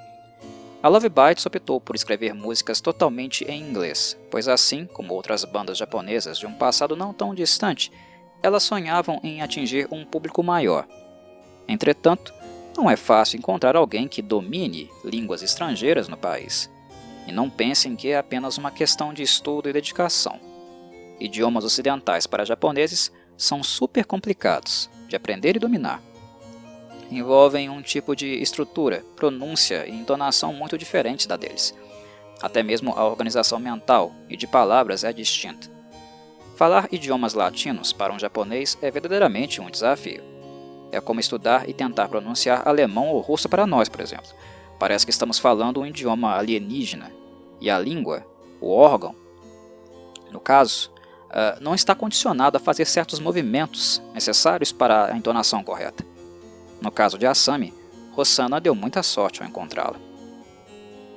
A 0.82 0.88
Love 0.88 1.10
Bites 1.10 1.46
optou 1.46 1.82
por 1.82 1.96
escrever 1.96 2.34
músicas 2.34 2.80
totalmente 2.80 3.44
em 3.44 3.62
inglês, 3.62 4.18
pois 4.32 4.48
assim 4.48 4.86
como 4.86 5.14
outras 5.14 5.44
bandas 5.44 5.78
japonesas 5.78 6.38
de 6.38 6.48
um 6.48 6.54
passado 6.54 6.96
não 6.96 7.14
tão 7.14 7.36
distante, 7.36 7.92
elas 8.42 8.64
sonhavam 8.64 9.20
em 9.22 9.42
atingir 9.42 9.88
um 9.92 10.06
público 10.06 10.42
maior. 10.42 10.88
Entretanto, 11.68 12.34
não 12.78 12.90
é 12.90 12.96
fácil 12.96 13.38
encontrar 13.38 13.76
alguém 13.76 14.08
que 14.08 14.22
domine 14.22 14.90
línguas 15.04 15.44
estrangeiras 15.44 16.08
no 16.08 16.16
país. 16.16 16.70
E 17.28 17.32
não 17.32 17.50
pensem 17.50 17.96
que 17.96 18.08
é 18.08 18.18
apenas 18.18 18.58
uma 18.58 18.72
questão 18.72 19.14
de 19.14 19.22
estudo 19.22 19.68
e 19.68 19.74
dedicação. 19.74 20.40
Idiomas 21.20 21.66
ocidentais 21.66 22.26
para 22.26 22.46
japoneses 22.46 23.12
são 23.38 23.62
super 23.62 24.06
complicados 24.06 24.90
de 25.10 25.16
aprender 25.18 25.58
e 25.58 25.60
dominar. 25.60 26.02
Envolvem 27.10 27.70
um 27.70 27.82
tipo 27.82 28.16
de 28.16 28.42
estrutura, 28.42 29.04
pronúncia 29.16 29.88
e 29.88 29.92
entonação 29.92 30.54
muito 30.54 30.78
diferente 30.78 31.28
da 31.28 31.36
deles. 31.36 31.76
Até 32.42 32.64
mesmo 32.64 32.94
a 32.96 33.06
organização 33.06 33.60
mental 33.60 34.14
e 34.30 34.38
de 34.38 34.48
palavras 34.48 35.04
é 35.04 35.12
distinta. 35.12 35.70
Falar 36.56 36.88
idiomas 36.92 37.34
latinos 37.34 37.94
para 37.94 38.14
um 38.14 38.20
japonês 38.20 38.78
é 38.82 38.92
verdadeiramente 38.92 39.62
um 39.62 39.70
desafio. 39.70 40.24
É 40.92 41.00
como 41.00 41.20
estudar 41.20 41.70
e 41.70 41.74
tentar 41.74 42.08
pronunciar 42.08 42.68
alemão 42.68 43.10
ou 43.10 43.22
russo 43.22 43.48
para 43.48 43.68
nós, 43.68 43.88
por 43.88 44.02
exemplo. 44.02 44.30
Parece 44.78 45.06
que 45.06 45.12
estamos 45.12 45.40
falando 45.40 45.80
um 45.80 45.86
idioma 45.86 46.36
alienígena. 46.36 47.12
E 47.62 47.70
a 47.70 47.78
língua, 47.78 48.26
o 48.62 48.72
órgão, 48.72 49.16
no 50.32 50.40
caso, 50.40 50.92
uh, 51.30 51.62
não 51.62 51.76
está 51.76 51.94
condicionado 51.94 52.58
a 52.58 52.60
fazer 52.60 52.86
certos 52.86 53.20
movimentos 53.20 54.02
necessários 54.14 54.72
para 54.72 55.14
a 55.14 55.18
entonação 55.18 55.64
correta. 55.64 56.06
No 56.82 56.92
caso 56.92 57.18
de 57.18 57.26
Asami, 57.26 57.74
Rossana 58.12 58.60
deu 58.60 58.74
muita 58.74 59.04
sorte 59.04 59.42
ao 59.42 59.48
encontrá-la. 59.48 60.00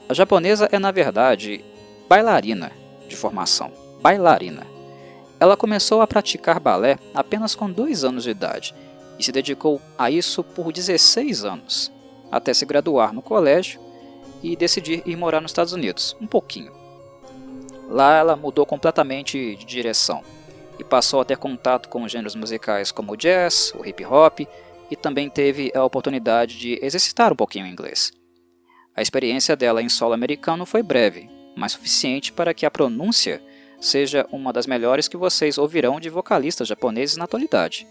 A 0.08 0.14
japonesa 0.14 0.68
é, 0.70 0.78
na 0.78 0.90
verdade, 0.90 1.64
bailarina 2.08 2.72
de 3.08 3.16
formação. 3.16 3.72
Bailarina. 4.00 4.66
Ela 5.38 5.56
começou 5.56 6.00
a 6.00 6.06
praticar 6.06 6.60
balé 6.60 6.98
apenas 7.14 7.54
com 7.54 7.70
dois 7.70 8.04
anos 8.04 8.24
de 8.24 8.30
idade 8.30 8.74
e 9.18 9.24
se 9.24 9.32
dedicou 9.32 9.80
a 9.98 10.10
isso 10.10 10.42
por 10.44 10.72
16 10.72 11.44
anos, 11.44 11.92
até 12.30 12.52
se 12.54 12.64
graduar 12.64 13.12
no 13.12 13.22
colégio 13.22 13.80
e 14.42 14.56
decidir 14.56 15.02
ir 15.06 15.16
morar 15.16 15.40
nos 15.40 15.50
Estados 15.50 15.72
Unidos, 15.72 16.16
um 16.20 16.26
pouquinho. 16.26 16.72
Lá 17.88 18.16
ela 18.16 18.36
mudou 18.36 18.64
completamente 18.64 19.56
de 19.56 19.64
direção 19.64 20.22
e 20.78 20.84
passou 20.84 21.20
a 21.20 21.24
ter 21.24 21.36
contato 21.36 21.88
com 21.88 22.08
gêneros 22.08 22.34
musicais 22.34 22.90
como 22.90 23.12
o 23.12 23.16
jazz, 23.16 23.72
o 23.78 23.86
hip 23.86 24.04
hop 24.04 24.40
e 24.92 24.96
também 24.96 25.30
teve 25.30 25.72
a 25.74 25.82
oportunidade 25.82 26.58
de 26.58 26.78
exercitar 26.82 27.32
um 27.32 27.36
pouquinho 27.36 27.64
o 27.64 27.68
inglês. 27.68 28.12
A 28.94 29.00
experiência 29.00 29.56
dela 29.56 29.80
em 29.80 29.88
solo 29.88 30.12
americano 30.12 30.66
foi 30.66 30.82
breve, 30.82 31.30
mas 31.56 31.72
suficiente 31.72 32.30
para 32.30 32.52
que 32.52 32.66
a 32.66 32.70
pronúncia 32.70 33.42
seja 33.80 34.26
uma 34.30 34.52
das 34.52 34.66
melhores 34.66 35.08
que 35.08 35.16
vocês 35.16 35.56
ouvirão 35.56 35.98
de 35.98 36.10
vocalistas 36.10 36.68
japoneses 36.68 37.16
na 37.16 37.24
atualidade. 37.24 37.86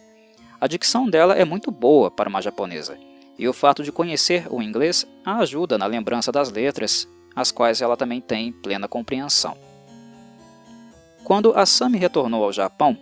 A 0.59 0.67
dicção 0.67 1.09
dela 1.09 1.33
é 1.33 1.43
muito 1.43 1.71
boa 1.71 2.11
para 2.11 2.29
uma 2.29 2.39
japonesa, 2.39 2.99
e 3.35 3.47
o 3.47 3.53
fato 3.53 3.81
de 3.81 3.91
conhecer 3.91 4.45
o 4.51 4.61
inglês 4.61 5.03
a 5.25 5.39
ajuda 5.39 5.79
na 5.79 5.87
lembrança 5.87 6.31
das 6.31 6.51
letras, 6.51 7.07
as 7.35 7.51
quais 7.51 7.81
ela 7.81 7.97
também 7.97 8.21
tem 8.21 8.51
plena 8.51 8.87
compreensão. 8.87 9.57
Quando 11.23 11.51
a 11.57 11.65
Sami 11.65 11.97
retornou 11.97 12.43
ao 12.43 12.53
Japão, 12.53 12.95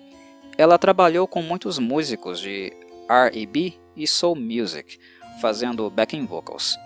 ela 0.57 0.77
trabalhou 0.77 1.27
com 1.27 1.41
muitos 1.41 1.77
músicos 1.79 2.39
de 2.39 2.71
R&B 3.09 3.73
e 3.99 4.07
soul 4.07 4.35
music, 4.35 4.97
fazendo 5.41 5.89
backing 5.89 6.25
vocals. 6.25 6.77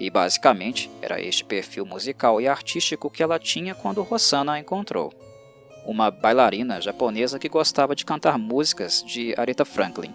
E 0.00 0.08
basicamente 0.10 0.90
era 1.02 1.20
este 1.20 1.44
perfil 1.44 1.84
musical 1.84 2.40
e 2.40 2.48
artístico 2.48 3.10
que 3.10 3.22
ela 3.22 3.38
tinha 3.38 3.74
quando 3.74 4.02
Rosanna 4.02 4.52
a 4.52 4.58
encontrou. 4.58 5.12
Uma 5.84 6.10
bailarina 6.10 6.80
japonesa 6.80 7.38
que 7.38 7.48
gostava 7.48 7.94
de 7.94 8.04
cantar 8.04 8.38
músicas 8.38 9.02
de 9.02 9.34
Aretha 9.36 9.64
Franklin. 9.64 10.14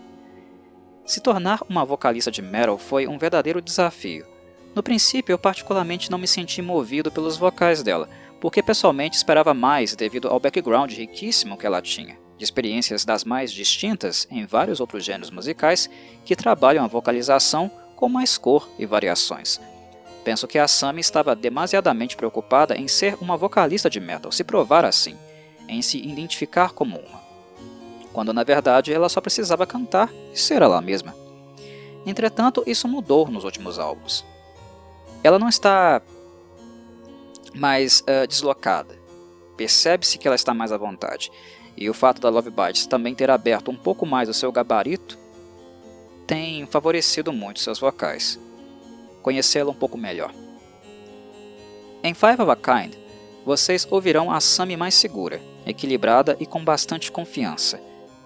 Se 1.06 1.20
tornar 1.20 1.62
uma 1.70 1.84
vocalista 1.84 2.32
de 2.32 2.42
metal 2.42 2.78
foi 2.78 3.08
um 3.08 3.18
verdadeiro 3.18 3.62
desafio. 3.62 4.26
No 4.74 4.82
princípio, 4.82 5.34
eu 5.34 5.38
particularmente 5.38 6.10
não 6.10 6.18
me 6.18 6.28
senti 6.28 6.62
movido 6.62 7.12
pelos 7.12 7.38
vocais 7.38 7.84
dela, 7.84 8.10
porque 8.40 8.64
pessoalmente 8.64 9.18
esperava 9.18 9.54
mais 9.54 9.96
devido 9.96 10.28
ao 10.28 10.40
background 10.40 10.92
riquíssimo 10.92 11.58
que 11.58 11.66
ela 11.66 11.82
tinha, 11.82 12.18
de 12.38 12.44
experiências 12.44 13.06
das 13.06 13.24
mais 13.24 13.52
distintas 13.52 14.28
em 14.30 14.46
vários 14.46 14.80
outros 14.80 15.04
gêneros 15.04 15.32
musicais 15.32 15.90
que 16.26 16.36
trabalham 16.36 16.84
a 16.84 16.88
vocalização 16.88 17.72
com 17.96 18.10
mais 18.10 18.38
cor 18.38 18.70
e 18.78 18.86
variações. 18.86 19.60
Penso 20.24 20.48
que 20.48 20.58
a 20.58 20.68
Sammy 20.68 21.02
estava 21.02 21.36
demasiadamente 21.36 22.16
preocupada 22.16 22.76
em 22.76 22.88
ser 22.88 23.18
uma 23.22 23.38
vocalista 23.38 23.90
de 23.90 24.00
metal, 24.00 24.32
se 24.32 24.44
provar 24.44 24.86
assim, 24.86 25.18
em 25.68 25.82
se 25.82 25.98
identificar 25.98 26.72
como 26.72 26.98
uma, 26.98 27.22
quando 28.14 28.34
na 28.34 28.44
verdade 28.44 28.94
ela 28.94 29.10
só 29.10 29.20
precisava 29.20 29.66
cantar 29.66 30.10
e 30.34 30.40
ser 30.40 30.62
ela 30.62 30.82
mesma. 30.82 31.16
Entretanto, 32.06 32.64
isso 32.66 32.88
mudou 32.88 33.28
nos 33.28 33.44
últimos 33.44 33.80
álbuns. 33.80 34.26
Ela 35.24 35.40
não 35.40 35.48
está 35.48 36.02
mais 37.54 38.02
uh, 38.02 38.28
deslocada. 38.28 38.98
Percebe-se 39.56 40.18
que 40.18 40.28
ela 40.28 40.36
está 40.36 40.54
mais 40.54 40.72
à 40.72 40.78
vontade. 40.78 41.32
E 41.84 41.90
o 41.90 41.94
fato 41.94 42.22
da 42.22 42.30
Love 42.30 42.50
Bites 42.50 42.86
também 42.86 43.14
ter 43.14 43.30
aberto 43.30 43.70
um 43.70 43.76
pouco 43.76 44.06
mais 44.06 44.30
o 44.30 44.34
seu 44.34 44.50
gabarito 44.54 45.18
tem 46.26 46.66
favorecido 46.66 47.34
muito 47.34 47.60
seus 47.60 47.78
vocais. 47.78 48.40
Conhecê-la 49.22 49.72
um 49.72 49.76
pouco 49.76 49.98
melhor. 49.98 50.34
Em 52.02 52.14
Five 52.14 52.42
of 52.42 52.50
a 52.50 52.56
Kind, 52.56 52.96
vocês 53.46 53.86
ouvirão 53.92 54.32
a 54.32 54.40
Sammy 54.40 54.78
mais 54.78 54.96
segura, 54.96 55.42
equilibrada 55.66 56.38
e 56.40 56.46
com 56.46 56.64
bastante 56.64 57.12
confiança. 57.12 57.82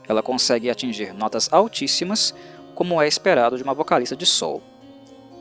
Ela 0.07 0.21
consegue 0.21 0.69
atingir 0.69 1.11
notas 1.11 1.51
altíssimas, 1.51 2.35
como 2.75 3.01
é 3.01 3.07
esperado 3.07 3.57
de 3.57 3.63
uma 3.63 3.73
vocalista 3.73 4.15
de 4.15 4.27
soul. 4.27 4.61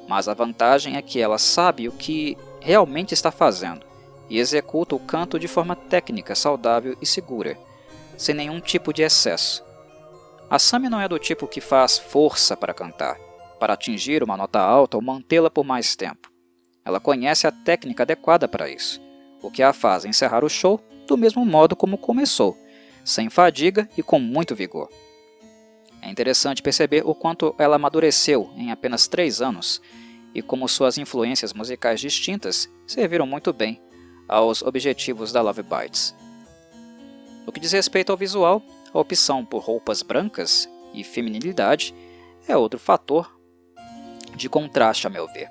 Mas 0.08 0.26
a 0.26 0.32
vantagem 0.32 0.96
é 0.96 1.02
que 1.02 1.20
ela 1.20 1.36
sabe 1.36 1.86
o 1.86 1.92
que 1.92 2.34
realmente 2.62 3.12
está 3.12 3.30
fazendo 3.30 3.84
e 4.30 4.38
executa 4.38 4.96
o 4.96 5.00
canto 5.00 5.38
de 5.38 5.46
forma 5.46 5.76
técnica, 5.76 6.34
saudável 6.34 6.96
e 6.98 7.04
segura, 7.04 7.65
sem 8.16 8.34
nenhum 8.34 8.60
tipo 8.60 8.92
de 8.92 9.02
excesso. 9.02 9.64
A 10.48 10.58
Sami 10.58 10.88
não 10.88 11.00
é 11.00 11.08
do 11.08 11.18
tipo 11.18 11.48
que 11.48 11.60
faz 11.60 11.98
força 11.98 12.56
para 12.56 12.74
cantar, 12.74 13.18
para 13.58 13.74
atingir 13.74 14.22
uma 14.22 14.36
nota 14.36 14.60
alta 14.60 14.96
ou 14.96 15.02
mantê-la 15.02 15.50
por 15.50 15.64
mais 15.64 15.96
tempo. 15.96 16.30
Ela 16.84 17.00
conhece 17.00 17.46
a 17.46 17.52
técnica 17.52 18.04
adequada 18.04 18.46
para 18.46 18.68
isso, 18.68 19.00
o 19.42 19.50
que 19.50 19.62
a 19.62 19.72
faz 19.72 20.04
encerrar 20.04 20.44
o 20.44 20.48
show 20.48 20.80
do 21.06 21.16
mesmo 21.16 21.44
modo 21.44 21.74
como 21.74 21.98
começou, 21.98 22.56
sem 23.04 23.28
fadiga 23.28 23.88
e 23.96 24.02
com 24.02 24.18
muito 24.20 24.54
vigor. 24.54 24.88
É 26.00 26.10
interessante 26.10 26.62
perceber 26.62 27.02
o 27.04 27.14
quanto 27.14 27.54
ela 27.58 27.76
amadureceu 27.76 28.50
em 28.56 28.70
apenas 28.70 29.08
três 29.08 29.40
anos 29.40 29.82
e 30.34 30.42
como 30.42 30.68
suas 30.68 30.98
influências 30.98 31.52
musicais 31.52 31.98
distintas 31.98 32.68
serviram 32.86 33.26
muito 33.26 33.52
bem 33.52 33.80
aos 34.28 34.62
objetivos 34.62 35.32
da 35.32 35.40
Love 35.40 35.62
Bites. 35.62 36.14
No 37.46 37.52
que 37.52 37.60
diz 37.60 37.70
respeito 37.70 38.10
ao 38.10 38.18
visual, 38.18 38.60
a 38.92 38.98
opção 38.98 39.44
por 39.44 39.62
roupas 39.62 40.02
brancas 40.02 40.68
e 40.92 41.04
feminilidade 41.04 41.94
é 42.48 42.56
outro 42.56 42.78
fator 42.78 43.38
de 44.34 44.48
contraste, 44.48 45.06
a 45.06 45.10
meu 45.10 45.28
ver. 45.28 45.48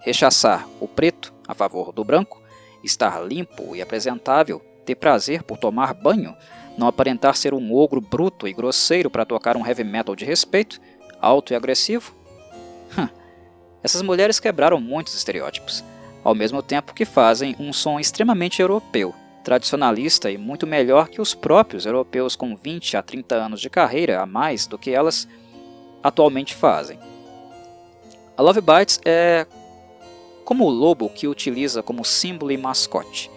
Rechaçar 0.00 0.66
o 0.80 0.88
preto 0.88 1.32
a 1.46 1.54
favor 1.54 1.92
do 1.92 2.02
branco, 2.02 2.42
estar 2.82 3.22
limpo 3.22 3.76
e 3.76 3.82
apresentável, 3.82 4.60
ter 4.86 4.94
prazer 4.94 5.42
por 5.42 5.58
tomar 5.58 5.92
banho, 5.92 6.34
não 6.78 6.86
aparentar 6.86 7.36
ser 7.36 7.52
um 7.52 7.74
ogro 7.74 8.00
bruto 8.00 8.48
e 8.48 8.52
grosseiro 8.54 9.10
para 9.10 9.26
tocar 9.26 9.58
um 9.58 9.66
heavy 9.66 9.84
metal 9.84 10.16
de 10.16 10.24
respeito, 10.24 10.80
alto 11.20 11.52
e 11.52 11.56
agressivo? 11.56 12.14
Essas 13.82 14.00
mulheres 14.00 14.40
quebraram 14.40 14.80
muitos 14.80 15.14
estereótipos, 15.14 15.84
ao 16.24 16.34
mesmo 16.34 16.62
tempo 16.62 16.94
que 16.94 17.04
fazem 17.04 17.54
um 17.58 17.74
som 17.74 18.00
extremamente 18.00 18.62
europeu, 18.62 19.14
tradicionalista 19.42 20.30
e 20.30 20.38
muito 20.38 20.66
melhor 20.66 21.08
que 21.08 21.20
os 21.20 21.34
próprios 21.34 21.86
europeus 21.86 22.36
com 22.36 22.54
20 22.54 22.96
a 22.96 23.02
30 23.02 23.34
anos 23.34 23.60
de 23.60 23.70
carreira 23.70 24.20
a 24.20 24.26
mais 24.26 24.66
do 24.66 24.78
que 24.78 24.90
elas 24.90 25.26
atualmente 26.02 26.54
fazem. 26.54 26.98
A 28.36 28.42
Love 28.42 28.60
Bites 28.60 29.00
é 29.04 29.46
como 30.44 30.64
o 30.64 30.70
lobo 30.70 31.08
que 31.08 31.28
utiliza 31.28 31.82
como 31.82 32.04
símbolo 32.04 32.50
e 32.50 32.56
mascote. 32.56 33.30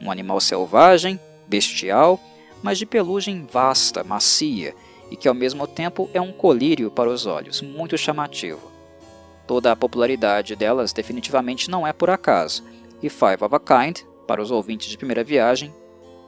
Um 0.00 0.10
animal 0.10 0.40
selvagem, 0.40 1.20
bestial, 1.46 2.18
mas 2.62 2.78
de 2.78 2.86
pelugem 2.86 3.46
vasta, 3.50 4.02
macia 4.02 4.74
e 5.10 5.16
que 5.16 5.28
ao 5.28 5.34
mesmo 5.34 5.66
tempo 5.66 6.08
é 6.14 6.20
um 6.20 6.32
colírio 6.32 6.90
para 6.90 7.10
os 7.10 7.26
olhos, 7.26 7.60
muito 7.60 7.98
chamativo. 7.98 8.70
Toda 9.46 9.72
a 9.72 9.76
popularidade 9.76 10.54
delas 10.54 10.92
definitivamente 10.92 11.68
não 11.68 11.86
é 11.86 11.92
por 11.92 12.08
acaso, 12.08 12.64
e 13.02 13.10
Five 13.10 13.42
of 13.42 13.54
a 13.54 13.58
Kind, 13.58 14.02
para 14.30 14.40
os 14.40 14.52
ouvintes 14.52 14.88
de 14.88 14.96
primeira 14.96 15.24
viagem, 15.24 15.74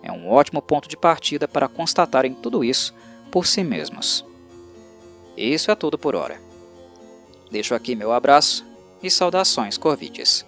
é 0.02 0.10
um 0.10 0.28
ótimo 0.28 0.60
ponto 0.60 0.88
de 0.88 0.96
partida 0.96 1.46
para 1.46 1.68
constatarem 1.68 2.34
tudo 2.34 2.64
isso 2.64 2.92
por 3.30 3.46
si 3.46 3.62
mesmos. 3.62 4.26
Isso 5.36 5.70
é 5.70 5.76
tudo 5.76 5.96
por 5.96 6.16
hora. 6.16 6.42
Deixo 7.48 7.76
aqui 7.76 7.94
meu 7.94 8.10
abraço 8.10 8.66
e 9.00 9.08
saudações 9.08 9.78
corvites. 9.78 10.44